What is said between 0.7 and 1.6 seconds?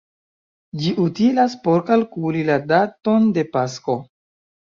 Ĝi utilas